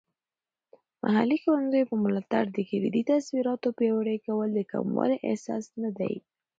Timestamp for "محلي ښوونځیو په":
1.03-1.95